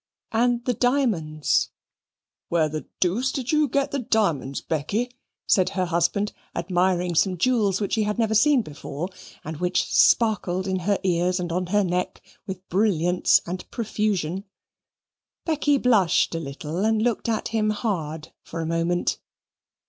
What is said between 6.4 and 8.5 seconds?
admiring some jewels which he had never